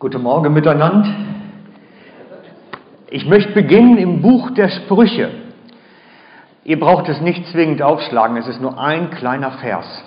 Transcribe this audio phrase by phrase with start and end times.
[0.00, 1.14] Guten Morgen miteinander.
[3.10, 5.28] Ich möchte beginnen im Buch der Sprüche.
[6.64, 10.02] Ihr braucht es nicht zwingend aufschlagen, es ist nur ein kleiner Vers.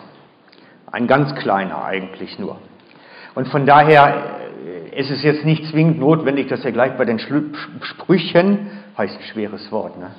[0.92, 2.58] Ein ganz kleiner eigentlich nur.
[3.36, 7.19] Und von daher äh, ist es jetzt nicht zwingend notwendig, dass ihr gleich bei den
[7.19, 10.10] Sprüchen, heißt ein schweres Wort, ne?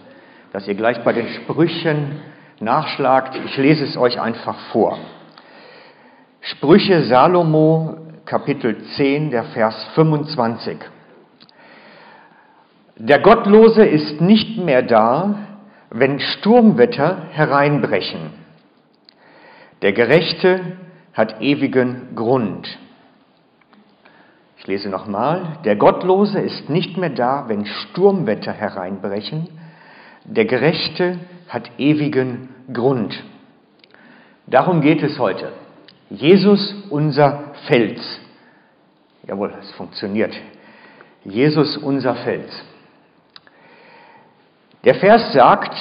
[0.53, 2.21] dass ihr gleich bei den Sprüchen
[2.61, 3.35] nachschlagt.
[3.45, 4.99] Ich lese es euch einfach vor.
[6.43, 10.79] Sprüche Salomo, Kapitel 10, der Vers 25.
[12.97, 15.35] Der Gottlose ist nicht mehr da,
[15.91, 18.31] wenn Sturmwetter hereinbrechen.
[19.83, 20.79] Der Gerechte
[21.13, 22.79] hat ewigen Grund.
[24.57, 25.59] Ich lese nochmal.
[25.67, 29.49] Der Gottlose ist nicht mehr da, wenn Sturmwetter hereinbrechen.
[30.25, 31.19] Der Gerechte
[31.51, 33.23] hat ewigen Grund.
[34.47, 35.53] Darum geht es heute.
[36.11, 38.21] Jesus, unser Fels.
[39.27, 40.35] Jawohl, es funktioniert.
[41.25, 42.53] Jesus, unser Fels.
[44.85, 45.75] Der Vers sagt,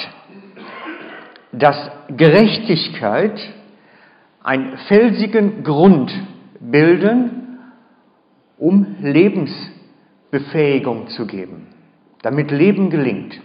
[1.52, 3.38] dass Gerechtigkeit
[4.42, 6.12] einen felsigen Grund
[6.58, 7.58] bilden,
[8.56, 11.66] um Lebensbefähigung zu geben,
[12.22, 13.38] damit Leben gelingt.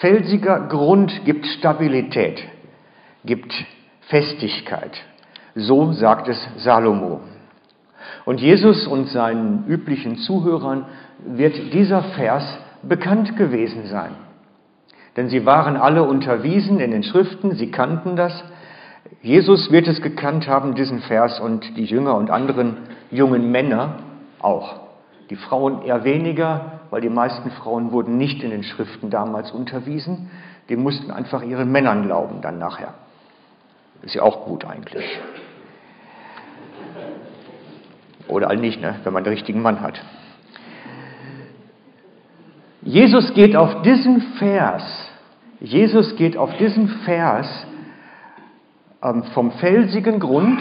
[0.00, 2.42] Felsiger Grund gibt Stabilität,
[3.24, 3.52] gibt
[4.08, 5.02] Festigkeit.
[5.54, 7.20] So sagt es Salomo.
[8.24, 10.86] Und Jesus und seinen üblichen Zuhörern
[11.24, 14.12] wird dieser Vers bekannt gewesen sein.
[15.16, 18.42] Denn sie waren alle unterwiesen in den Schriften, sie kannten das.
[19.22, 22.78] Jesus wird es gekannt haben, diesen Vers, und die Jünger und anderen
[23.10, 23.96] jungen Männer
[24.40, 24.80] auch.
[25.30, 30.30] Die Frauen eher weniger, weil die meisten Frauen wurden nicht in den Schriften damals unterwiesen.
[30.68, 32.94] Die mussten einfach ihren Männern glauben dann nachher.
[34.02, 35.04] Ist ja auch gut eigentlich.
[38.28, 38.96] Oder all nicht, ne?
[39.04, 40.00] wenn man den richtigen Mann hat.
[42.82, 45.10] Jesus geht auf diesen Vers,
[45.60, 47.66] Jesus geht auf diesen Vers
[49.02, 50.60] ähm, vom felsigen Grund,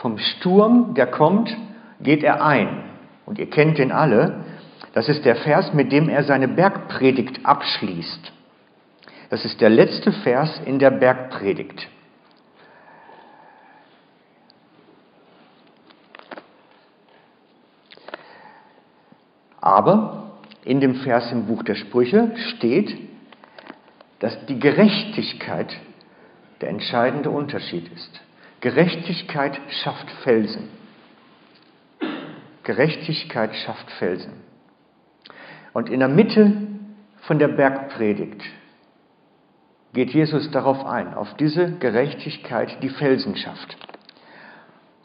[0.00, 1.54] vom Sturm, der kommt,
[2.00, 2.84] geht er ein.
[3.26, 4.44] Und ihr kennt den alle.
[4.94, 8.32] Das ist der Vers, mit dem er seine Bergpredigt abschließt.
[9.30, 11.88] Das ist der letzte Vers in der Bergpredigt.
[19.60, 20.32] Aber
[20.64, 22.96] in dem Vers im Buch der Sprüche steht,
[24.20, 25.76] dass die Gerechtigkeit
[26.60, 28.20] der entscheidende Unterschied ist.
[28.60, 30.68] Gerechtigkeit schafft Felsen.
[32.64, 34.32] Gerechtigkeit schafft Felsen.
[35.72, 36.52] Und in der Mitte
[37.20, 38.42] von der Bergpredigt
[39.92, 43.76] geht Jesus darauf ein, auf diese Gerechtigkeit, die Felsen schafft.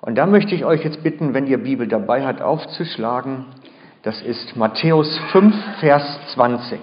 [0.02, 3.46] Und da möchte ich euch jetzt bitten, wenn ihr Bibel dabei habt, aufzuschlagen
[4.03, 6.80] das ist Matthäus 5, Vers 20.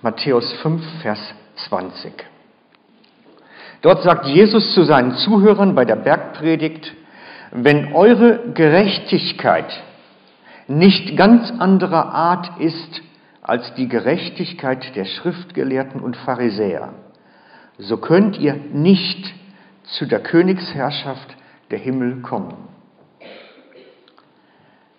[0.00, 1.34] Matthäus 5, Vers
[1.68, 2.12] 20.
[3.82, 6.94] Dort sagt Jesus zu seinen Zuhörern bei der Bergpredigt,
[7.50, 9.82] wenn eure Gerechtigkeit
[10.68, 13.02] nicht ganz anderer Art ist
[13.42, 16.94] als die Gerechtigkeit der Schriftgelehrten und Pharisäer,
[17.78, 19.34] so könnt ihr nicht
[19.82, 21.36] zu der Königsherrschaft
[21.70, 22.54] der Himmel kommen.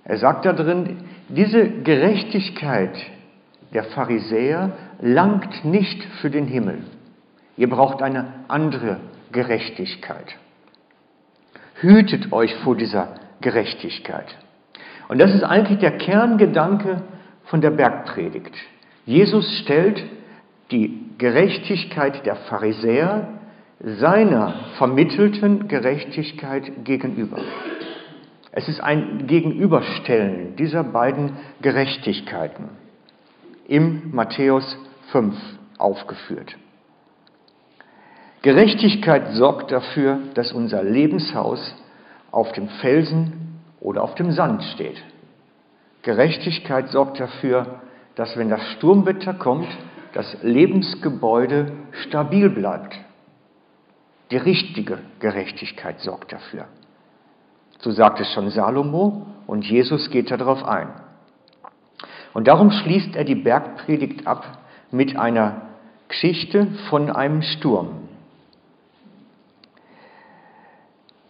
[0.03, 2.97] Er sagt da drin, diese Gerechtigkeit
[3.73, 6.83] der Pharisäer langt nicht für den Himmel.
[7.57, 8.97] Ihr braucht eine andere
[9.31, 10.35] Gerechtigkeit.
[11.75, 14.37] Hütet euch vor dieser Gerechtigkeit.
[15.09, 17.03] Und das ist eigentlich der Kerngedanke
[17.45, 18.55] von der Bergpredigt.
[19.05, 20.03] Jesus stellt
[20.71, 23.36] die Gerechtigkeit der Pharisäer
[23.79, 27.37] seiner vermittelten Gerechtigkeit gegenüber.
[28.51, 32.69] Es ist ein Gegenüberstellen dieser beiden Gerechtigkeiten
[33.67, 34.77] im Matthäus
[35.11, 35.35] 5
[35.77, 36.55] aufgeführt.
[38.41, 41.75] Gerechtigkeit sorgt dafür, dass unser Lebenshaus
[42.31, 45.03] auf dem Felsen oder auf dem Sand steht.
[46.01, 47.81] Gerechtigkeit sorgt dafür,
[48.15, 49.67] dass wenn das Sturmwetter kommt,
[50.13, 52.97] das Lebensgebäude stabil bleibt.
[54.31, 56.65] Die richtige Gerechtigkeit sorgt dafür.
[57.79, 60.89] So sagt es schon Salomo und Jesus geht darauf ein.
[62.33, 64.57] Und darum schließt er die Bergpredigt ab
[64.91, 65.61] mit einer
[66.07, 68.07] Geschichte von einem Sturm.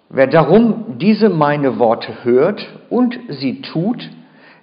[0.10, 4.10] Wer darum diese meine Worte hört und sie tut,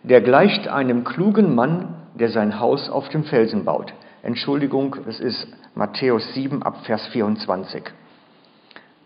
[0.02, 3.92] der gleicht einem klugen Mann, der sein Haus auf dem Felsen baut.
[4.22, 7.82] Entschuldigung, es ist Matthäus 7 ab Vers 24.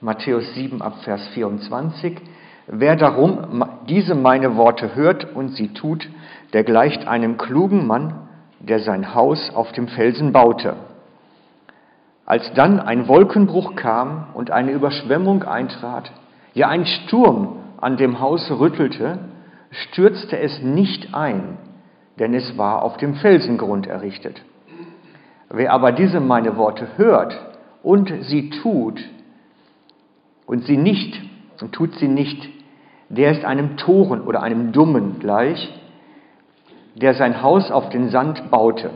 [0.00, 2.21] Matthäus 7 ab Vers 24.
[2.69, 6.09] Wer darum diese meine Worte hört und sie tut,
[6.53, 8.29] der gleicht einem klugen Mann,
[8.61, 10.77] der sein Haus auf dem Felsen baute.
[12.25, 16.12] Als dann ein Wolkenbruch kam und eine Überschwemmung eintrat,
[16.55, 19.19] ja ein Sturm an dem Haus rüttelte,
[19.71, 21.59] stürzte es nicht ein,
[22.21, 24.43] denn es war auf dem Felsengrund errichtet.
[25.51, 27.37] Wer aber diese meine Worte hört
[27.83, 29.01] und sie tut,
[30.49, 31.21] und sie nicht,
[31.61, 32.49] und tut sie nicht,
[33.11, 35.73] der ist einem Toren oder einem Dummen gleich,
[36.95, 38.91] der sein Haus auf den Sand baute.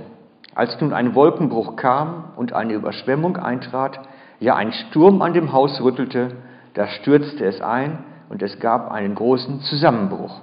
[0.54, 4.00] Als nun ein Wolkenbruch kam und eine Überschwemmung eintrat,
[4.40, 6.37] ja ein Sturm an dem Haus rüttelte,
[6.75, 7.98] da stürzte es ein
[8.28, 10.40] und es gab einen großen Zusammenbruch.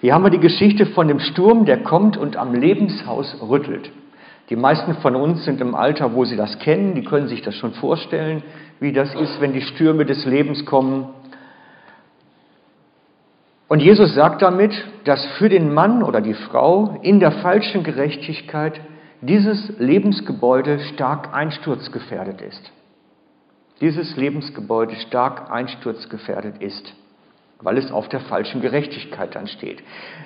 [0.00, 3.90] Hier haben wir die Geschichte von dem Sturm, der kommt und am Lebenshaus rüttelt.
[4.52, 7.54] Die meisten von uns sind im Alter, wo sie das kennen, die können sich das
[7.54, 8.42] schon vorstellen,
[8.80, 11.06] wie das ist, wenn die Stürme des Lebens kommen.
[13.66, 18.78] Und Jesus sagt damit, dass für den Mann oder die Frau in der falschen Gerechtigkeit
[19.22, 22.72] dieses Lebensgebäude stark einsturzgefährdet ist.
[23.80, 26.92] Dieses Lebensgebäude stark einsturzgefährdet ist
[27.64, 29.84] weil es auf der falschen Gerechtigkeit dann steht.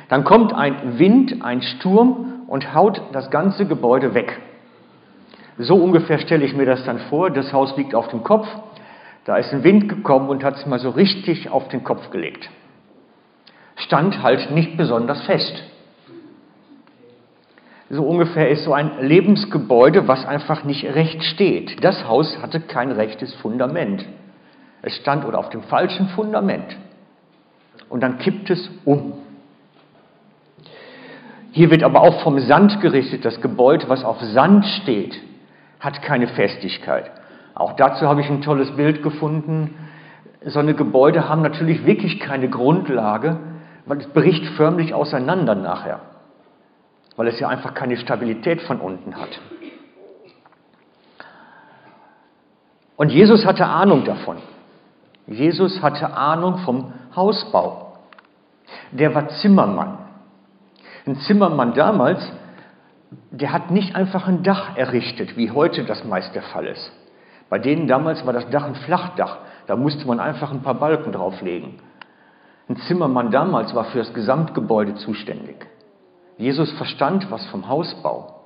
[0.08, 4.40] Dann kommt ein Wind, ein Sturm und haut das ganze Gebäude weg.
[5.58, 7.30] So ungefähr stelle ich mir das dann vor.
[7.30, 8.46] Das Haus liegt auf dem Kopf.
[9.24, 12.48] Da ist ein Wind gekommen und hat es mal so richtig auf den Kopf gelegt.
[13.76, 15.62] Stand halt nicht besonders fest.
[17.88, 21.84] So ungefähr ist so ein Lebensgebäude, was einfach nicht recht steht.
[21.84, 24.04] Das Haus hatte kein rechtes Fundament.
[24.82, 26.76] Es stand oder auf dem falschen Fundament
[27.88, 29.14] und dann kippt es um.
[31.56, 33.24] Hier wird aber auch vom Sand gerichtet.
[33.24, 35.18] Das Gebäude, was auf Sand steht,
[35.80, 37.10] hat keine Festigkeit.
[37.54, 39.74] Auch dazu habe ich ein tolles Bild gefunden.
[40.44, 43.38] So eine Gebäude haben natürlich wirklich keine Grundlage,
[43.86, 46.00] weil es bricht förmlich auseinander nachher,
[47.16, 49.40] weil es ja einfach keine Stabilität von unten hat.
[52.98, 54.36] Und Jesus hatte Ahnung davon.
[55.26, 57.94] Jesus hatte Ahnung vom Hausbau.
[58.92, 60.05] Der war Zimmermann.
[61.06, 62.20] Ein Zimmermann damals,
[63.30, 66.90] der hat nicht einfach ein Dach errichtet, wie heute das meist der Fall ist.
[67.48, 69.38] Bei denen damals war das Dach ein Flachdach.
[69.68, 71.74] Da musste man einfach ein paar Balken drauflegen.
[72.68, 75.66] Ein Zimmermann damals war für das Gesamtgebäude zuständig.
[76.38, 78.40] Jesus verstand was vom Hausbau.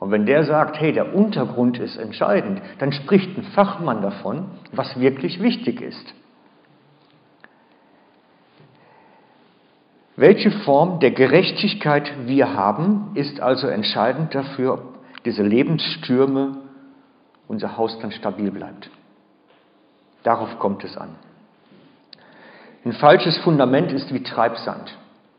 [0.00, 4.98] Und wenn der sagt, hey, der Untergrund ist entscheidend, dann spricht ein Fachmann davon, was
[4.98, 6.14] wirklich wichtig ist.
[10.16, 16.58] Welche Form der Gerechtigkeit wir haben, ist also entscheidend dafür, ob diese Lebensstürme
[17.48, 18.90] unser Haus dann stabil bleibt.
[20.22, 21.10] Darauf kommt es an.
[22.84, 24.96] Ein falsches Fundament ist wie Treibsand,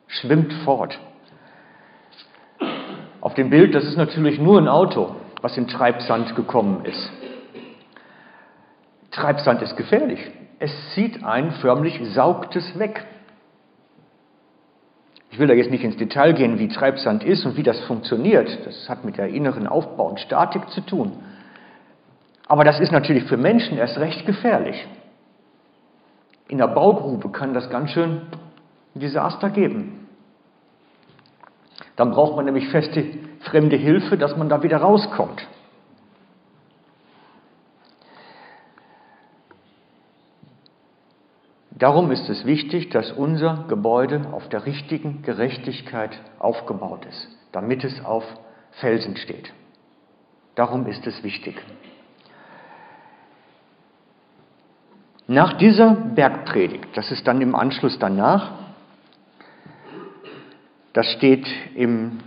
[0.07, 0.99] schwimmt fort.
[3.21, 7.11] Auf dem Bild, das ist natürlich nur ein Auto, was in Treibsand gekommen ist.
[9.11, 10.19] Treibsand ist gefährlich.
[10.59, 13.05] Es zieht ein, förmlich saugt es weg.
[15.35, 18.57] Ich will da jetzt nicht ins Detail gehen, wie Treibsand ist und wie das funktioniert.
[18.65, 21.11] Das hat mit der inneren Aufbau und Statik zu tun.
[22.47, 24.87] Aber das ist natürlich für Menschen erst recht gefährlich.
[26.47, 28.21] In der Baugrube kann das ganz schön
[28.93, 30.07] Desaster geben.
[31.97, 33.03] Dann braucht man nämlich feste
[33.41, 35.45] fremde Hilfe, dass man da wieder rauskommt.
[41.77, 48.03] Darum ist es wichtig, dass unser Gebäude auf der richtigen Gerechtigkeit aufgebaut ist, damit es
[48.03, 48.23] auf
[48.71, 49.53] Felsen steht.
[50.55, 51.61] Darum ist es wichtig.
[55.27, 58.51] Nach dieser Bergpredigt, das ist dann im Anschluss danach,
[60.93, 62.19] das steht im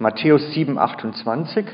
[0.00, 1.66] Matthäus 7, 28.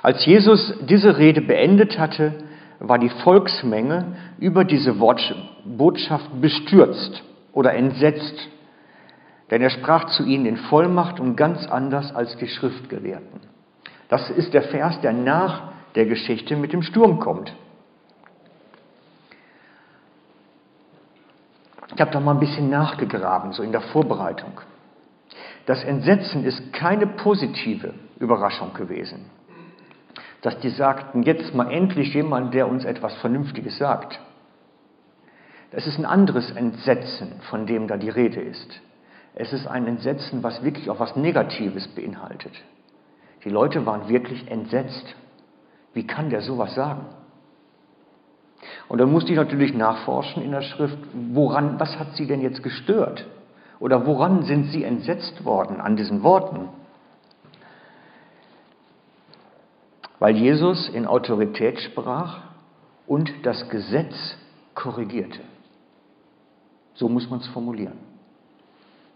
[0.00, 2.44] Als Jesus diese Rede beendet hatte,
[2.80, 8.48] war die Volksmenge über diese Botschaft bestürzt oder entsetzt,
[9.50, 13.40] denn er sprach zu ihnen in Vollmacht und ganz anders als die Schriftgelehrten.
[14.08, 17.54] Das ist der Vers, der nach der Geschichte mit dem Sturm kommt.
[21.94, 24.60] Ich habe da mal ein bisschen nachgegraben, so in der Vorbereitung.
[25.66, 29.30] Das Entsetzen ist keine positive Überraschung gewesen
[30.44, 34.20] dass die sagten, jetzt mal endlich jemand, der uns etwas Vernünftiges sagt.
[35.70, 38.82] Das ist ein anderes Entsetzen, von dem da die Rede ist.
[39.34, 42.52] Es ist ein Entsetzen, was wirklich auch was Negatives beinhaltet.
[43.42, 45.16] Die Leute waren wirklich entsetzt.
[45.94, 47.06] Wie kann der sowas sagen?
[48.88, 50.98] Und dann musste ich natürlich nachforschen in der Schrift,
[51.32, 53.24] woran, was hat sie denn jetzt gestört?
[53.80, 56.68] Oder woran sind sie entsetzt worden an diesen Worten?
[60.24, 62.38] Weil Jesus in Autorität sprach
[63.06, 64.38] und das Gesetz
[64.74, 65.40] korrigierte.
[66.94, 67.98] So muss man es formulieren.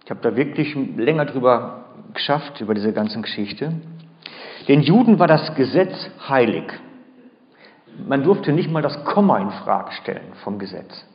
[0.04, 3.72] Ich habe da wirklich länger drüber geschafft, über diese ganze Geschichte.
[4.68, 6.70] Den Juden war das Gesetz heilig.
[8.06, 11.06] Man durfte nicht mal das Komma in Frage stellen vom Gesetz.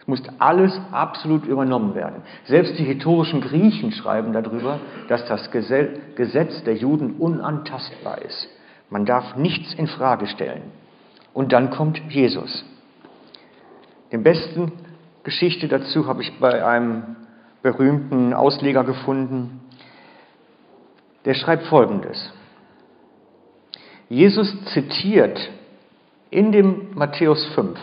[0.00, 2.22] Es musste alles absolut übernommen werden.
[2.46, 8.48] Selbst die historischen Griechen schreiben darüber, dass das Gesetz der Juden unantastbar ist.
[8.90, 10.72] Man darf nichts in Frage stellen.
[11.34, 12.64] Und dann kommt Jesus.
[14.12, 14.72] Den besten
[15.24, 17.16] Geschichte dazu habe ich bei einem
[17.62, 19.60] berühmten Ausleger gefunden.
[21.24, 22.32] Der schreibt Folgendes.
[24.08, 25.38] Jesus zitiert
[26.30, 27.78] in dem Matthäus 5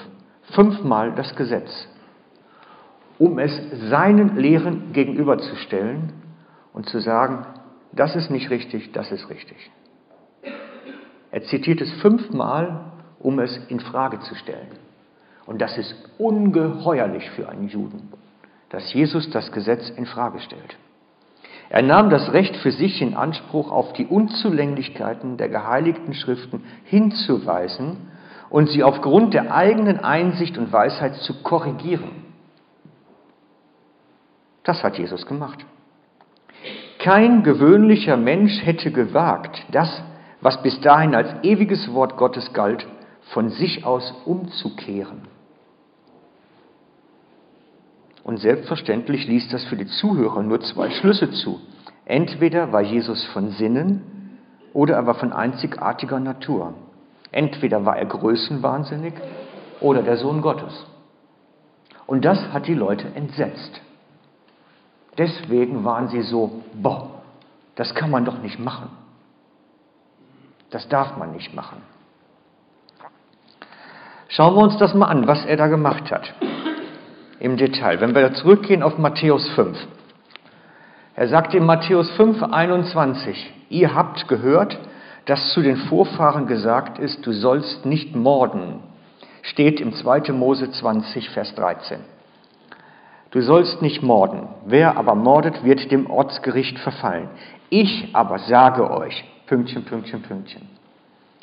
[0.54, 1.88] fünfmal das Gesetz,
[3.18, 3.52] um es
[3.90, 6.14] seinen Lehren gegenüberzustellen
[6.74, 7.46] und zu sagen,
[7.92, 9.72] das ist nicht richtig, das ist richtig.
[11.36, 14.70] Er zitiert es fünfmal, um es in Frage zu stellen.
[15.46, 18.08] Und das ist ungeheuerlich für einen Juden,
[18.70, 20.78] dass Jesus das Gesetz in Frage stellt.
[21.68, 27.98] Er nahm das Recht für sich in Anspruch, auf die Unzulänglichkeiten der geheiligten Schriften hinzuweisen
[28.50, 32.12] und sie aufgrund der eigenen Einsicht und Weisheit zu korrigieren.
[34.64, 35.66] Das hat Jesus gemacht.
[37.00, 40.02] Kein gewöhnlicher Mensch hätte gewagt, das,
[40.46, 42.86] was bis dahin als ewiges Wort Gottes galt,
[43.34, 45.24] von sich aus umzukehren.
[48.24, 51.60] Und selbstverständlich ließ das für die Zuhörer nur zwei Schlüsse zu.
[52.06, 54.38] Entweder war Jesus von Sinnen
[54.72, 56.76] oder er war von einzigartiger Natur.
[57.32, 59.16] Entweder war er größenwahnsinnig
[59.82, 60.86] oder der Sohn Gottes.
[62.06, 63.82] Und das hat die Leute entsetzt.
[65.18, 67.24] Deswegen waren sie so, boah,
[67.74, 69.05] das kann man doch nicht machen.
[70.76, 71.82] Das darf man nicht machen.
[74.28, 76.34] Schauen wir uns das mal an, was er da gemacht hat
[77.40, 78.02] im Detail.
[78.02, 79.78] Wenn wir zurückgehen auf Matthäus 5.
[81.16, 84.78] Er sagt in Matthäus 5, 21, ihr habt gehört,
[85.28, 88.84] dass zu den Vorfahren gesagt ist, du sollst nicht morden.
[89.44, 90.34] Steht im 2.
[90.34, 92.02] Mose 20, Vers 13.
[93.32, 94.50] Du sollst nicht morden.
[94.66, 97.30] Wer aber mordet, wird dem Ortsgericht verfallen.
[97.70, 100.68] Ich aber sage euch, Pünktchen, Pünktchen, Pünktchen.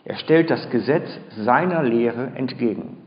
[0.05, 2.99] Er stellt das Gesetz seiner Lehre entgegen.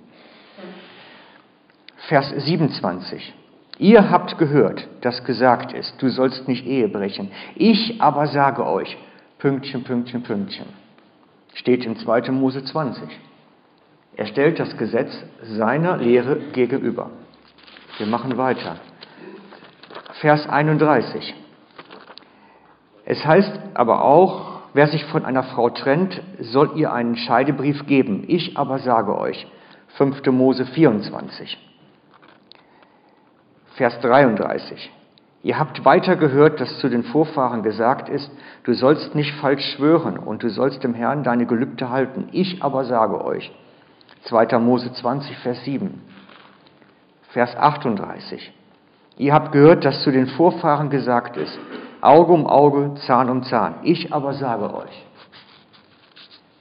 [2.07, 3.33] Vers 27.
[3.77, 7.31] Ihr habt gehört, dass gesagt ist, du sollst nicht Ehe brechen.
[7.55, 8.97] Ich aber sage euch,
[9.39, 10.67] Pünktchen, Pünktchen, Pünktchen.
[11.55, 12.31] Steht in 2.
[12.31, 13.03] Mose 20.
[14.15, 15.11] Er stellt das Gesetz
[15.43, 17.09] seiner Lehre gegenüber.
[17.97, 18.77] Wir machen weiter.
[20.21, 21.33] Vers 31.
[23.03, 28.25] Es heißt aber auch, wer sich von einer Frau trennt, soll ihr einen Scheidebrief geben.
[28.27, 29.47] Ich aber sage euch,
[29.97, 30.25] 5.
[30.27, 31.57] Mose 24.
[33.75, 34.91] Vers 33.
[35.43, 38.29] Ihr habt weiter gehört, dass zu den Vorfahren gesagt ist,
[38.63, 42.27] du sollst nicht falsch schwören und du sollst dem Herrn deine Gelübde halten.
[42.33, 43.53] Ich aber sage euch.
[44.23, 44.59] 2.
[44.59, 46.01] Mose 20, Vers 7.
[47.29, 48.51] Vers 38.
[49.17, 51.57] Ihr habt gehört, dass zu den Vorfahren gesagt ist,
[52.05, 53.75] Auge um Auge, Zahn um Zahn.
[53.83, 55.05] Ich aber sage euch.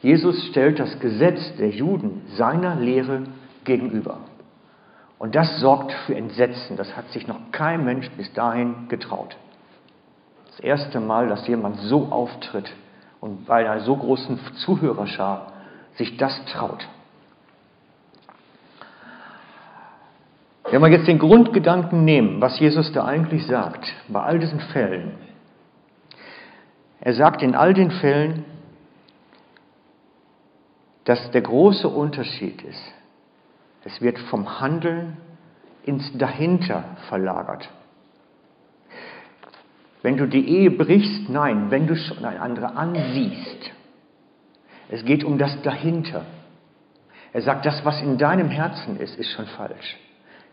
[0.00, 3.22] Jesus stellt das Gesetz der Juden seiner Lehre
[3.64, 4.18] gegenüber.
[5.18, 6.76] Und das sorgt für Entsetzen.
[6.76, 9.36] Das hat sich noch kein Mensch bis dahin getraut.
[10.48, 12.70] Das erste Mal, dass jemand so auftritt
[13.20, 15.52] und bei einer so großen Zuhörerschar
[15.96, 16.86] sich das traut.
[20.70, 25.12] Wenn wir jetzt den Grundgedanken nehmen, was Jesus da eigentlich sagt, bei all diesen Fällen,
[27.00, 28.44] er sagt in all den Fällen,
[31.04, 32.94] dass der große Unterschied ist
[33.84, 35.16] es wird vom Handeln
[35.84, 37.68] ins Dahinter verlagert.
[40.02, 43.70] Wenn du die Ehe brichst, nein, wenn du schon eine andere ansiehst.
[44.88, 46.24] Es geht um das Dahinter.
[47.32, 49.96] Er sagt, das, was in deinem Herzen ist, ist schon falsch.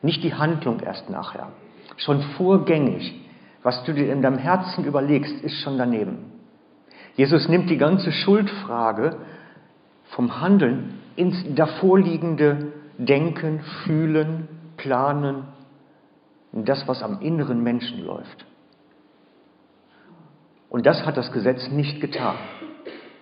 [0.01, 1.51] Nicht die Handlung erst nachher.
[1.97, 3.13] Schon vorgängig.
[3.61, 6.30] Was du dir in deinem Herzen überlegst, ist schon daneben.
[7.15, 9.17] Jesus nimmt die ganze Schuldfrage
[10.11, 15.45] vom Handeln ins davorliegende Denken, Fühlen, Planen,
[16.51, 18.45] das, was am inneren Menschen läuft.
[20.69, 22.35] Und das hat das Gesetz nicht getan.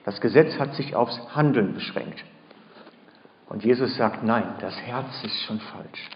[0.05, 2.23] Das Gesetz hat sich aufs Handeln beschränkt.
[3.47, 6.09] Und Jesus sagt, nein, das Herz ist schon falsch.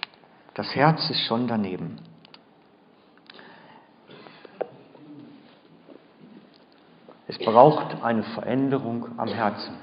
[0.53, 1.97] Das Herz ist schon daneben.
[7.33, 9.73] Es braucht eine Veränderung am Herzen,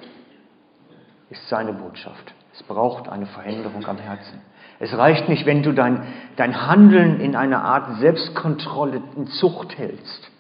[1.31, 2.33] ist seine Botschaft.
[2.53, 4.41] Es braucht eine Veränderung am Herzen.
[4.79, 10.31] Es reicht nicht, wenn du dein, dein Handeln in einer Art Selbstkontrolle, in Zucht hältst.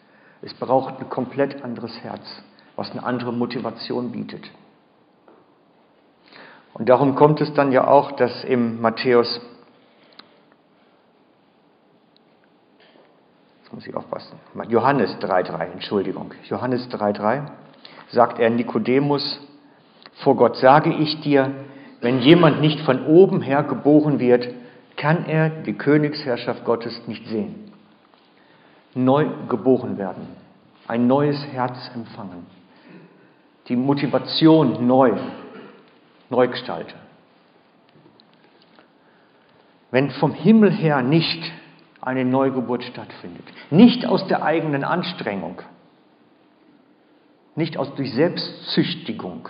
[0.40, 2.22] Es braucht ein komplett anderes Herz,
[2.76, 4.48] was eine andere Motivation bietet.
[6.74, 9.40] Und darum kommt es dann ja auch, dass im Matthäus,
[13.70, 14.36] jetzt muss ich aufpassen,
[14.68, 17.46] Johannes 3,3, Entschuldigung, Johannes 3,3
[18.10, 19.40] sagt er Nikodemus,
[20.24, 21.52] vor Gott sage ich dir,
[22.00, 24.48] wenn jemand nicht von oben her geboren wird,
[24.96, 27.72] kann er die Königsherrschaft Gottes nicht sehen.
[28.94, 30.26] Neu geboren werden,
[30.88, 32.46] ein neues Herz empfangen,
[33.68, 35.12] die Motivation neu,
[36.28, 36.98] neu gestalten.
[39.92, 41.52] Wenn vom Himmel her nicht
[42.00, 45.60] eine Neugeburt stattfindet, nicht aus der eigenen Anstrengung,
[47.56, 49.48] nicht aus durch Selbstzüchtigung,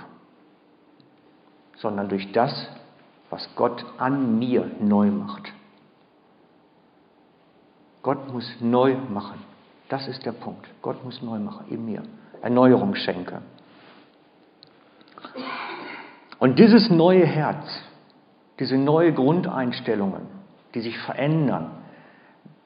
[1.77, 2.69] sondern durch das,
[3.31, 5.53] was Gott an mir neu macht.
[8.03, 9.39] Gott muss neu machen.
[9.89, 10.67] Das ist der Punkt.
[10.83, 12.03] Gott muss neu machen in mir.
[12.43, 13.43] Erneuerung schenke.
[16.39, 17.67] Und dieses neue Herz,
[18.59, 20.23] diese neue Grundeinstellungen,
[20.75, 21.71] die sich verändern,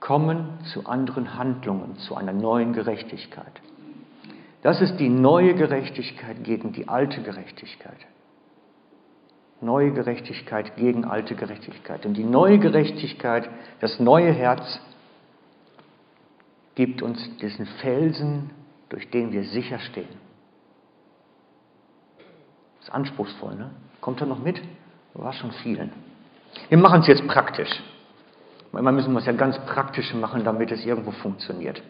[0.05, 3.63] kommen zu anderen Handlungen, zu einer neuen Gerechtigkeit.
[4.63, 7.97] Das ist die neue Gerechtigkeit gegen die alte Gerechtigkeit.
[9.63, 12.05] Neue Gerechtigkeit gegen alte Gerechtigkeit.
[12.05, 13.49] Und die neue Gerechtigkeit,
[13.81, 14.79] das neue Herz,
[16.75, 18.51] gibt uns diesen Felsen,
[18.91, 20.21] durch den wir sicher stehen.
[22.77, 23.71] Das ist anspruchsvoll, ne?
[24.03, 24.61] Kommt er noch mit?
[25.15, 25.93] War schon vielen.
[26.69, 27.71] Wir machen es jetzt praktisch.
[28.75, 31.81] Manchmal müssen wir es ja ganz praktisch machen, damit es irgendwo funktioniert.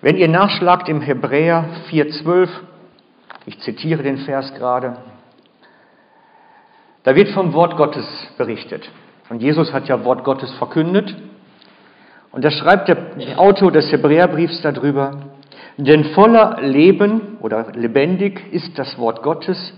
[0.00, 2.48] Wenn ihr nachschlagt im Hebräer 4,12,
[3.44, 4.96] ich zitiere den Vers gerade,
[7.02, 8.06] da wird vom Wort Gottes
[8.38, 8.88] berichtet.
[9.28, 11.14] Und Jesus hat ja Wort Gottes verkündet.
[12.32, 15.10] Und da schreibt der Autor des Hebräerbriefs darüber,
[15.76, 19.74] denn voller Leben oder lebendig ist das Wort Gottes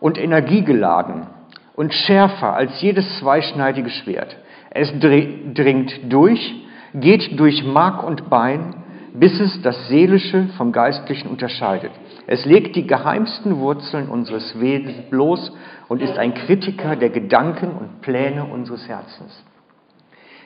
[0.00, 1.26] und energiegeladen
[1.74, 4.38] und schärfer als jedes zweischneidige Schwert.
[4.78, 6.54] Es dringt durch,
[6.92, 8.74] geht durch Mark und Bein,
[9.14, 11.92] bis es das Seelische vom Geistlichen unterscheidet.
[12.26, 15.52] Es legt die geheimsten Wurzeln unseres Wesens bloß
[15.88, 19.42] und ist ein Kritiker der Gedanken und Pläne unseres Herzens.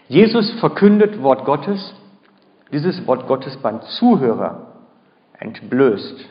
[0.06, 1.92] Jesus verkündet Wort Gottes,
[2.72, 4.74] dieses Wort Gottes beim Zuhörer
[5.40, 6.24] entblößt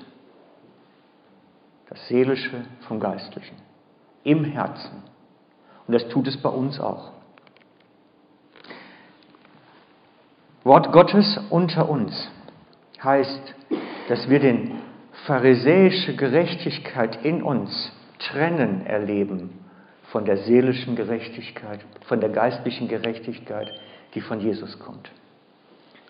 [1.90, 3.58] das Seelische vom Geistlichen
[4.24, 5.04] im Herzen.
[5.86, 7.19] Und das tut es bei uns auch.
[10.70, 12.30] Wort Gottes unter uns
[13.04, 13.56] heißt,
[14.08, 14.84] dass wir den
[15.26, 19.66] pharisäische Gerechtigkeit in uns trennen erleben
[20.12, 23.68] von der seelischen Gerechtigkeit, von der geistlichen Gerechtigkeit,
[24.14, 25.10] die von Jesus kommt.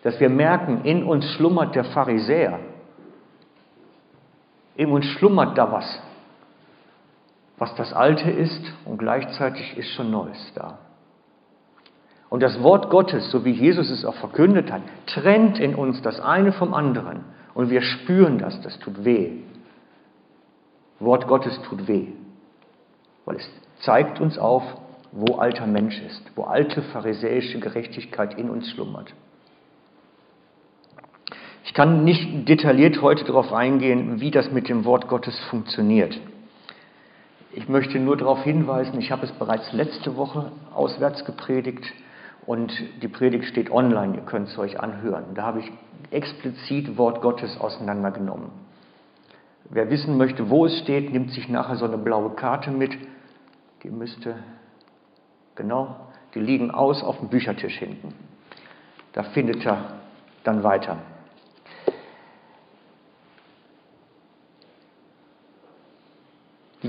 [0.04, 2.60] Dass wir merken, in uns schlummert der Pharisäer,
[4.76, 6.02] in uns schlummert da was,
[7.58, 10.80] was das Alte ist und gleichzeitig ist schon Neues da.
[12.30, 16.20] Und das Wort Gottes, so wie Jesus es auch verkündet hat, trennt in uns das
[16.20, 17.24] eine vom anderen.
[17.56, 19.32] Und wir spüren das, das tut weh.
[21.00, 22.10] Wort Gottes tut weh,
[23.26, 24.64] weil es zeigt uns auf,
[25.12, 29.14] wo alter Mensch ist, wo alte pharisäische Gerechtigkeit in uns schlummert.
[31.64, 36.20] Ich kann nicht detailliert heute darauf eingehen, wie das mit dem Wort Gottes funktioniert.
[37.54, 41.86] Ich möchte nur darauf hinweisen, ich habe es bereits letzte Woche auswärts gepredigt
[42.46, 42.72] und
[43.02, 45.36] die Predigt steht online, ihr könnt es euch anhören.
[45.36, 45.72] Da habe ich
[46.12, 48.52] explizit Wort Gottes auseinandergenommen.
[49.70, 52.98] Wer wissen möchte, wo es steht, nimmt sich nachher so eine blaue Karte mit.
[53.84, 54.36] Die müsste,
[55.56, 55.96] genau,
[56.34, 58.14] die liegen aus auf dem Büchertisch hinten.
[59.14, 60.00] Da findet er
[60.44, 60.98] dann weiter.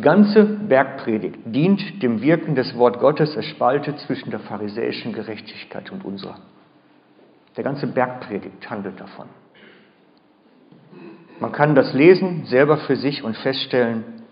[0.01, 5.93] Die ganze Bergpredigt dient dem Wirken des Wort Gottes, es spaltet zwischen der pharisäischen Gerechtigkeit
[5.93, 6.39] und unserer.
[7.55, 9.27] Der ganze Bergpredigt handelt davon.
[11.39, 14.23] Man kann das lesen, selber für sich und feststellen,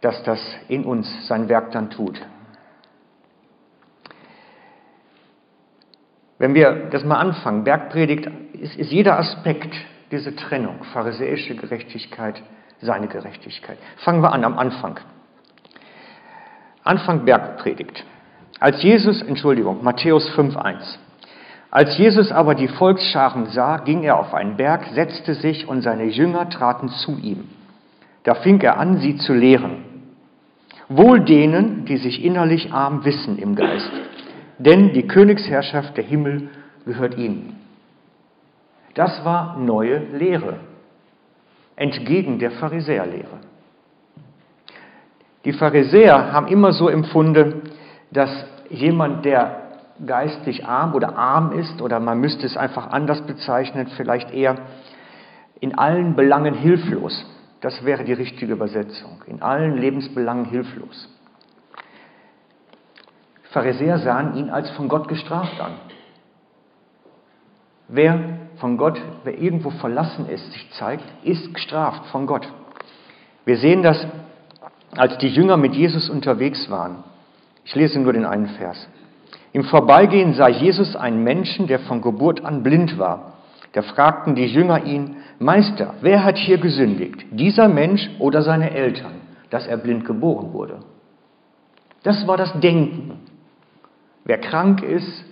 [0.00, 2.24] dass das in uns sein Werk dann tut.
[6.38, 9.74] Wenn wir das mal anfangen, Bergpredigt, ist, ist jeder Aspekt
[10.10, 12.42] diese Trennung, pharisäische Gerechtigkeit,
[12.80, 13.78] seine Gerechtigkeit.
[13.98, 15.00] Fangen wir an am Anfang.
[16.82, 18.04] Anfang Bergpredigt.
[18.60, 20.98] Als Jesus, Entschuldigung, Matthäus 5.1.
[21.70, 26.04] Als Jesus aber die Volksscharen sah, ging er auf einen Berg, setzte sich und seine
[26.04, 27.48] Jünger traten zu ihm.
[28.22, 29.84] Da fing er an, sie zu lehren.
[30.88, 33.90] Wohl denen, die sich innerlich arm wissen im Geist,
[34.58, 36.48] denn die Königsherrschaft der Himmel
[36.84, 37.63] gehört ihnen.
[38.94, 40.60] Das war neue Lehre,
[41.76, 43.40] entgegen der Pharisäerlehre.
[45.44, 47.62] Die Pharisäer haben immer so empfunden,
[48.10, 48.30] dass
[48.70, 49.62] jemand, der
[50.04, 54.56] geistlich arm oder arm ist, oder man müsste es einfach anders bezeichnen, vielleicht eher
[55.60, 57.26] in allen Belangen hilflos.
[57.60, 59.22] Das wäre die richtige Übersetzung.
[59.26, 61.08] In allen Lebensbelangen hilflos.
[63.50, 65.72] Pharisäer sahen ihn als von Gott gestraft an.
[67.88, 72.48] Wer von Gott, wer irgendwo verlassen ist, sich zeigt, ist gestraft von Gott.
[73.44, 74.06] Wir sehen das,
[74.96, 77.04] als die Jünger mit Jesus unterwegs waren.
[77.64, 78.88] Ich lese nur den einen Vers.
[79.52, 83.34] Im Vorbeigehen sah Jesus einen Menschen, der von Geburt an blind war.
[83.72, 89.14] Da fragten die Jünger ihn, Meister, wer hat hier gesündigt, dieser Mensch oder seine Eltern,
[89.50, 90.80] dass er blind geboren wurde?
[92.02, 93.18] Das war das Denken.
[94.24, 95.24] Wer krank ist,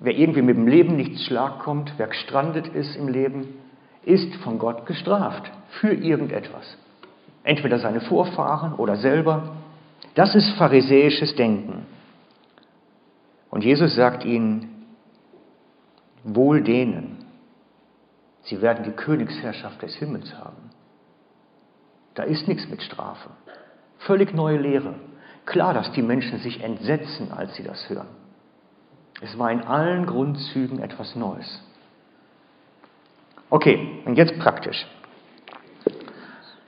[0.00, 3.60] wer irgendwie mit dem Leben nicht Schlag kommt, wer gestrandet ist im Leben,
[4.04, 6.76] ist von Gott gestraft für irgendetwas.
[7.44, 9.56] Entweder seine Vorfahren oder selber.
[10.14, 11.86] Das ist pharisäisches Denken.
[13.50, 14.86] Und Jesus sagt ihnen,
[16.24, 17.24] wohl denen,
[18.42, 20.70] sie werden die Königsherrschaft des Himmels haben.
[22.14, 23.30] Da ist nichts mit Strafe.
[23.98, 24.94] Völlig neue Lehre.
[25.46, 28.08] Klar, dass die Menschen sich entsetzen, als sie das hören.
[29.20, 31.62] Es war in allen Grundzügen etwas Neues.
[33.50, 34.86] Okay, und jetzt praktisch.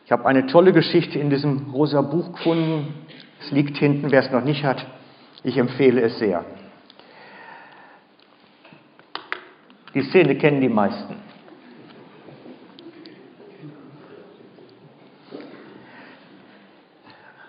[0.04, 3.06] Ich habe eine tolle Geschichte in diesem rosa Buch gefunden.
[3.40, 4.84] Es liegt hinten, wer es noch nicht hat.
[5.42, 6.44] Ich empfehle es sehr.
[9.94, 11.16] Die Szene kennen die meisten.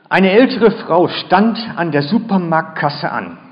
[0.10, 3.43] Eine ältere Frau stand an der Supermarktkasse an.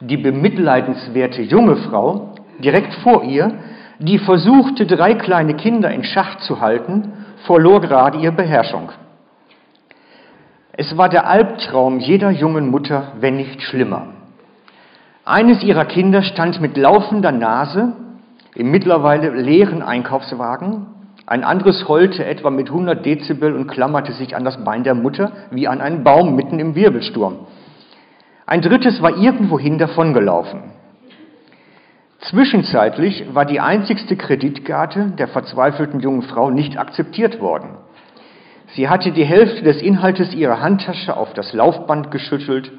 [0.00, 3.52] Die bemitleidenswerte junge Frau direkt vor ihr,
[3.98, 7.12] die versuchte, drei kleine Kinder in Schach zu halten,
[7.46, 8.90] verlor gerade ihre Beherrschung.
[10.72, 14.08] Es war der Albtraum jeder jungen Mutter, wenn nicht schlimmer.
[15.24, 17.94] Eines ihrer Kinder stand mit laufender Nase
[18.54, 20.86] im mittlerweile leeren Einkaufswagen.
[21.26, 25.32] Ein anderes heulte etwa mit 100 Dezibel und klammerte sich an das Bein der Mutter
[25.50, 27.46] wie an einen Baum mitten im Wirbelsturm.
[28.46, 30.62] Ein drittes war irgendwohin davongelaufen.
[32.20, 37.70] Zwischenzeitlich war die einzigste Kreditkarte der verzweifelten jungen Frau nicht akzeptiert worden.
[38.74, 42.70] Sie hatte die Hälfte des Inhaltes ihrer Handtasche auf das Laufband geschüttelt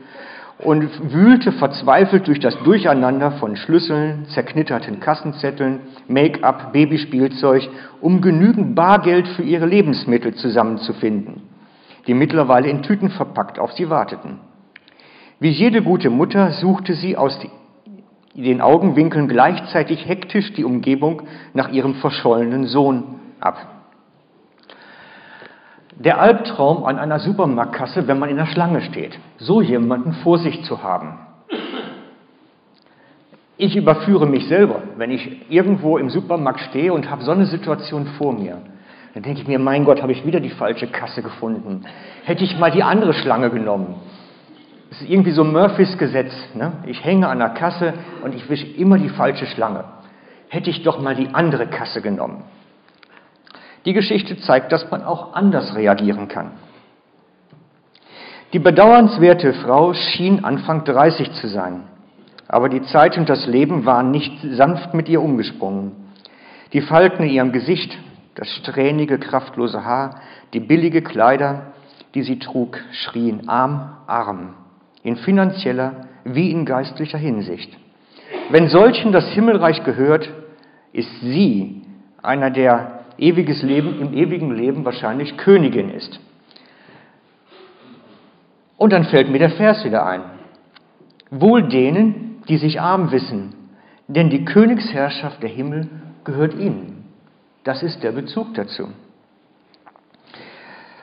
[0.60, 9.28] und wühlte verzweifelt durch das Durcheinander von Schlüsseln, zerknitterten Kassenzetteln, Make-up, Babyspielzeug, um genügend Bargeld
[9.28, 11.42] für ihre Lebensmittel zusammenzufinden,
[12.08, 14.40] die mittlerweile in Tüten verpackt auf sie warteten.
[15.40, 17.38] Wie jede gute Mutter suchte sie aus
[18.34, 21.24] den Augenwinkeln gleichzeitig hektisch die Umgebung
[21.54, 23.58] nach ihrem verschollenen Sohn ab.
[25.96, 30.64] Der Albtraum an einer Supermarktkasse, wenn man in der Schlange steht, so jemanden vor sich
[30.64, 31.20] zu haben.
[33.58, 38.06] Ich überführe mich selber, wenn ich irgendwo im Supermarkt stehe und habe so eine Situation
[38.20, 38.60] vor mir.
[39.16, 41.84] Dann denke ich mir, mein Gott, habe ich wieder die falsche Kasse gefunden.
[42.24, 43.96] Hätte ich mal die andere Schlange genommen.
[44.90, 46.32] Es ist irgendwie so Murphys Gesetz.
[46.54, 46.72] Ne?
[46.86, 49.84] Ich hänge an der Kasse und ich wische immer die falsche Schlange.
[50.50, 52.44] Hätte ich doch mal die andere Kasse genommen.
[53.86, 56.52] Die Geschichte zeigt, dass man auch anders reagieren kann.
[58.54, 61.84] Die bedauernswerte Frau schien Anfang 30 zu sein,
[62.48, 65.92] aber die Zeit und das Leben waren nicht sanft mit ihr umgesprungen.
[66.72, 67.98] Die Falten in ihrem Gesicht,
[68.36, 70.22] das strähnige, kraftlose Haar,
[70.54, 71.74] die billige Kleider,
[72.14, 74.54] die sie trug, schrien arm, arm,
[75.08, 77.72] in finanzieller wie in geistlicher Hinsicht.
[78.50, 80.30] Wenn solchen das Himmelreich gehört,
[80.92, 81.82] ist sie
[82.22, 86.20] einer der ewiges Leben, im ewigen Leben wahrscheinlich Königin ist.
[88.78, 90.24] Und dann fällt mir der Vers wieder ein.
[91.32, 93.56] Wohl denen, die sich arm wissen,
[94.10, 95.90] denn die Königsherrschaft der Himmel
[96.26, 97.06] gehört ihnen.
[97.64, 98.90] Das ist der Bezug dazu.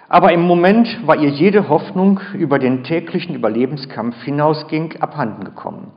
[0.08, 5.92] Aber im Moment war ihr jede Hoffnung über den täglichen Überlebenskampf hinausging, abhanden gekommen.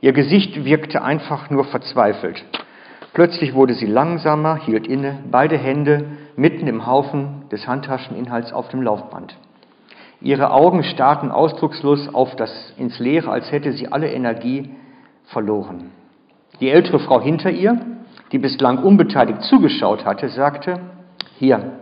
[0.00, 2.44] Ihr Gesicht wirkte einfach nur verzweifelt.
[3.12, 8.82] Plötzlich wurde sie langsamer, hielt inne, beide Hände mitten im Haufen des Handtascheninhalts auf dem
[8.82, 9.36] Laufband.
[10.20, 14.70] Ihre Augen starrten ausdruckslos auf das ins Leere, als hätte sie alle Energie
[15.26, 15.90] verloren.
[16.60, 17.78] Die ältere Frau hinter ihr,
[18.32, 20.80] die bislang unbeteiligt zugeschaut hatte, sagte,
[21.38, 21.72] hier,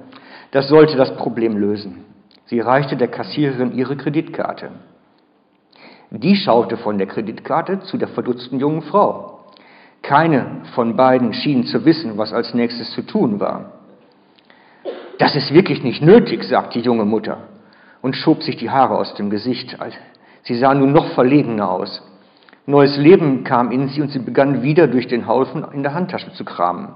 [0.53, 2.05] das sollte das Problem lösen.
[2.45, 4.71] Sie reichte der Kassiererin ihre Kreditkarte.
[6.11, 9.41] Die schaute von der Kreditkarte zu der verdutzten jungen Frau.
[10.03, 13.73] Keine von beiden schien zu wissen, was als nächstes zu tun war.
[15.19, 17.39] Das ist wirklich nicht nötig, sagte die junge Mutter
[18.03, 19.79] und schob sich die Haare aus dem Gesicht.
[20.43, 22.03] Sie sah nun noch verlegener aus.
[22.67, 26.33] Neues Leben kam in sie und sie begann wieder durch den Haufen in der Handtasche
[26.35, 26.89] zu kramen.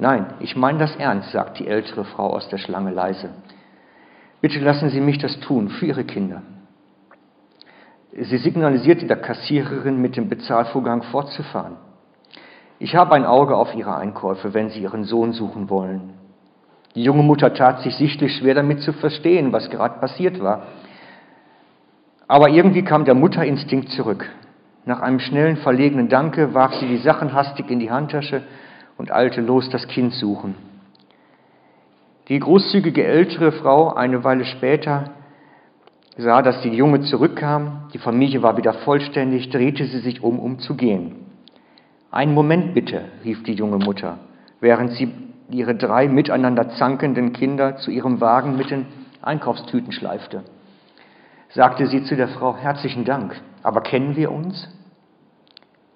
[0.00, 3.28] Nein, ich meine das ernst, sagt die ältere Frau aus der Schlange leise.
[4.40, 6.40] Bitte lassen Sie mich das tun für Ihre Kinder.
[8.12, 11.76] Sie signalisierte der Kassiererin, mit dem Bezahlvorgang fortzufahren.
[12.78, 16.14] Ich habe ein Auge auf Ihre Einkäufe, wenn Sie Ihren Sohn suchen wollen.
[16.94, 20.62] Die junge Mutter tat sich sichtlich schwer damit zu verstehen, was gerade passiert war.
[22.26, 24.26] Aber irgendwie kam der Mutterinstinkt zurück.
[24.86, 28.42] Nach einem schnellen, verlegenen Danke warf sie die Sachen hastig in die Handtasche
[29.00, 30.56] und eilte los das Kind suchen.
[32.28, 35.12] Die großzügige ältere Frau eine Weile später
[36.18, 40.58] sah, dass die Junge zurückkam, die Familie war wieder vollständig, drehte sie sich um, um
[40.58, 41.16] zu gehen.
[42.10, 44.18] Einen Moment bitte, rief die junge Mutter,
[44.60, 45.10] während sie
[45.48, 48.84] ihre drei miteinander zankenden Kinder zu ihrem Wagen mit den
[49.22, 50.44] Einkaufstüten schleifte.
[51.54, 54.68] Sagte sie zu der Frau, herzlichen Dank, aber kennen wir uns?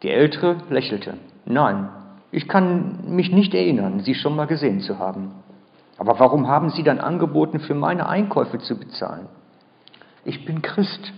[0.02, 1.90] Die Ältere lächelte, nein,
[2.34, 5.30] ich kann mich nicht erinnern, Sie schon mal gesehen zu haben.
[5.98, 9.28] Aber warum haben Sie dann angeboten, für meine Einkäufe zu bezahlen?
[10.24, 11.12] Ich bin Christ,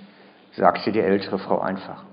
[0.52, 2.04] sagte die ältere Frau einfach.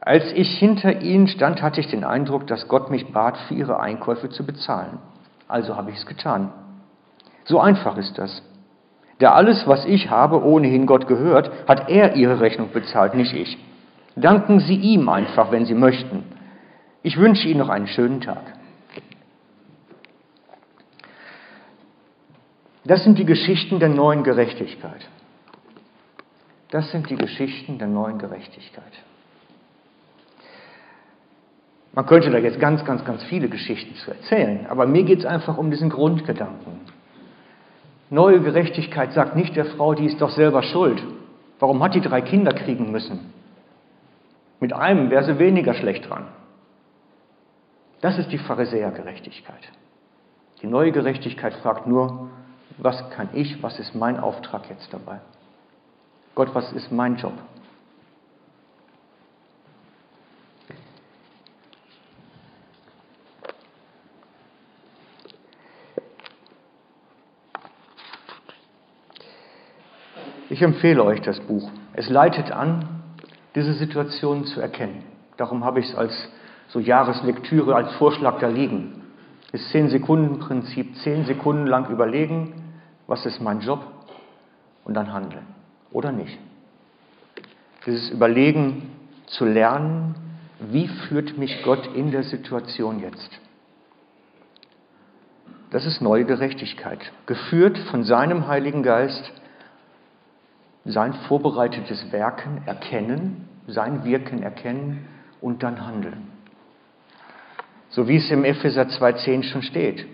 [0.00, 3.78] Als ich hinter ihnen stand, hatte ich den Eindruck, dass Gott mich bat, für ihre
[3.78, 4.98] Einkäufe zu bezahlen.
[5.46, 6.52] Also habe ich es getan.
[7.44, 8.42] So einfach ist das.
[9.20, 13.56] Da alles, was ich habe, ohnehin Gott gehört, hat er ihre Rechnung bezahlt, nicht ich.
[14.16, 16.24] Danken Sie ihm einfach, wenn Sie möchten.
[17.02, 18.42] Ich wünsche Ihnen noch einen schönen Tag.
[22.84, 25.08] Das sind die Geschichten der neuen Gerechtigkeit.
[26.70, 28.92] Das sind die Geschichten der neuen Gerechtigkeit.
[31.92, 35.24] Man könnte da jetzt ganz, ganz, ganz viele Geschichten zu erzählen, aber mir geht es
[35.26, 36.80] einfach um diesen Grundgedanken.
[38.10, 41.02] Neue Gerechtigkeit sagt nicht der Frau, die ist doch selber schuld.
[41.58, 43.32] Warum hat die drei Kinder kriegen müssen?
[44.60, 46.26] Mit einem wäre sie weniger schlecht dran.
[48.00, 49.70] Das ist die Pharisäergerechtigkeit.
[50.62, 52.30] Die neue Gerechtigkeit fragt nur,
[52.78, 55.20] was kann ich, was ist mein Auftrag jetzt dabei?
[56.34, 57.34] Gott, was ist mein Job?
[70.48, 71.70] Ich empfehle euch das Buch.
[71.92, 73.02] Es leitet an,
[73.54, 75.04] diese Situation zu erkennen.
[75.36, 76.28] Darum habe ich es als
[76.72, 79.02] so Jahreslektüre, als Vorschlag da liegen.
[79.52, 82.72] Das zehn Sekunden Prinzip, zehn Sekunden lang überlegen,
[83.06, 83.84] was ist mein Job
[84.84, 85.46] und dann handeln
[85.90, 86.38] oder nicht.
[87.84, 88.90] Dieses Überlegen
[89.26, 90.14] zu lernen,
[90.60, 93.40] wie führt mich Gott in der Situation jetzt?
[95.70, 99.32] Das ist neue Gerechtigkeit, geführt von seinem Heiligen Geist
[100.84, 105.06] sein vorbereitetes Werken erkennen, sein Wirken erkennen
[105.40, 106.39] und dann handeln.
[107.90, 110.06] So wie es im Epheser 2.10 schon steht.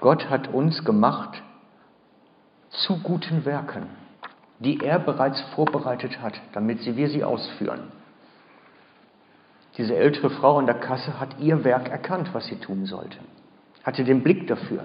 [0.00, 1.42] Gott hat uns gemacht
[2.70, 3.86] zu guten Werken,
[4.58, 7.92] die er bereits vorbereitet hat, damit wir sie ausführen.
[9.76, 13.18] Diese ältere Frau in der Kasse hat ihr Werk erkannt, was sie tun sollte,
[13.82, 14.84] hatte den Blick dafür.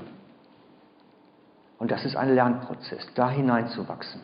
[1.77, 4.21] Und das ist ein Lernprozess, da hineinzuwachsen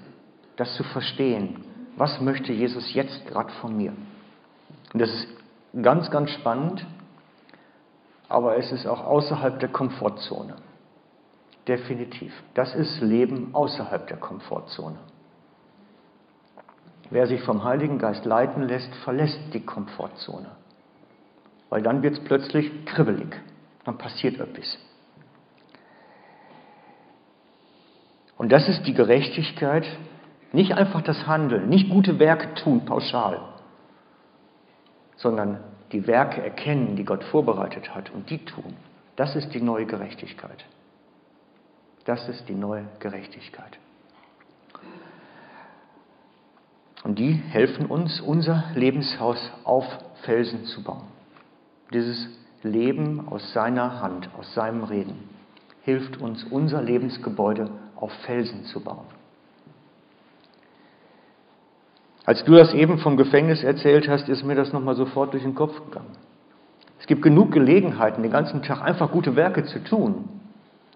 [0.56, 1.64] das zu verstehen.
[1.98, 3.94] Was möchte Jesus jetzt gerade von mir?
[4.94, 5.28] Und das ist
[5.82, 6.86] ganz, ganz spannend,
[8.30, 10.56] aber es ist auch außerhalb der Komfortzone.
[11.68, 12.34] Definitiv.
[12.54, 14.98] Das ist Leben außerhalb der Komfortzone.
[17.10, 20.52] Wer sich vom Heiligen Geist leiten lässt, verlässt die Komfortzone.
[21.70, 23.36] Weil dann wird es plötzlich kribbelig.
[23.84, 24.78] Dann passiert etwas.
[28.38, 29.86] Und das ist die Gerechtigkeit,
[30.52, 33.40] nicht einfach das Handeln, nicht gute Werke tun pauschal,
[35.16, 35.60] sondern
[35.92, 38.76] die Werke erkennen, die Gott vorbereitet hat und die tun.
[39.16, 40.66] Das ist die neue Gerechtigkeit.
[42.06, 43.78] Das ist die neue Gerechtigkeit.
[47.04, 49.86] Und die helfen uns, unser Lebenshaus auf
[50.24, 51.08] Felsen zu bauen.
[51.94, 52.28] Dieses
[52.64, 55.30] Leben aus seiner Hand, aus seinem Reden,
[55.84, 59.06] hilft uns, unser Lebensgebäude auf Felsen zu bauen.
[62.26, 65.56] Als du das eben vom Gefängnis erzählt hast, ist mir das nochmal sofort durch den
[65.56, 66.18] Kopf gegangen.
[67.00, 70.28] Es gibt genug Gelegenheiten, den ganzen Tag einfach gute Werke zu tun.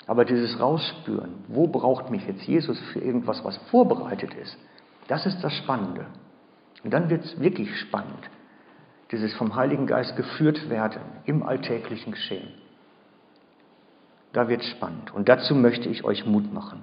[0.07, 4.57] Aber dieses Rausspüren, wo braucht mich jetzt Jesus für irgendwas, was vorbereitet ist,
[5.07, 6.07] das ist das Spannende.
[6.83, 8.29] Und dann wird es wirklich spannend,
[9.11, 12.47] dieses vom Heiligen Geist geführt werden im alltäglichen Geschehen.
[14.33, 15.13] Da wird es spannend.
[15.13, 16.81] Und dazu möchte ich euch Mut machen.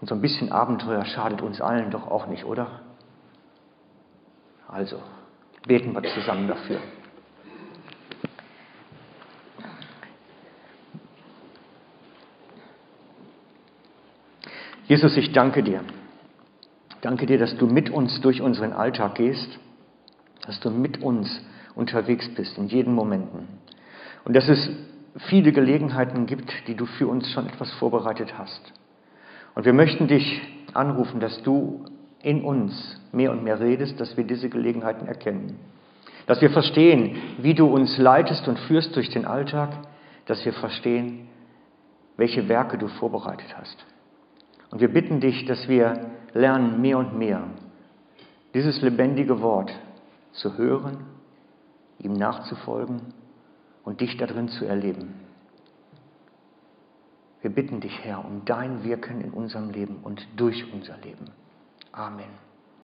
[0.00, 2.80] Und so ein bisschen Abenteuer schadet uns allen doch auch nicht, oder?
[4.68, 5.00] Also,
[5.66, 6.78] beten wir zusammen dafür.
[14.86, 15.82] Jesus, ich danke dir.
[17.00, 19.58] Danke dir, dass du mit uns durch unseren Alltag gehst,
[20.46, 21.40] dass du mit uns
[21.74, 23.48] unterwegs bist in jeden Momenten.
[24.24, 24.68] Und dass es
[25.28, 28.60] viele Gelegenheiten gibt, die du für uns schon etwas vorbereitet hast.
[29.54, 30.40] Und wir möchten dich
[30.74, 31.84] anrufen, dass du
[32.22, 35.58] in uns mehr und mehr redest, dass wir diese Gelegenheiten erkennen.
[36.26, 39.70] Dass wir verstehen, wie du uns leitest und führst durch den Alltag,
[40.26, 41.28] dass wir verstehen,
[42.16, 43.84] welche Werke du vorbereitet hast.
[44.70, 47.44] Und wir bitten dich, dass wir lernen mehr und mehr,
[48.54, 49.72] dieses lebendige Wort
[50.32, 51.06] zu hören,
[51.98, 53.00] ihm nachzufolgen
[53.84, 55.14] und dich darin zu erleben.
[57.40, 61.30] Wir bitten dich, Herr, um dein Wirken in unserem Leben und durch unser Leben.
[61.94, 62.47] Amen.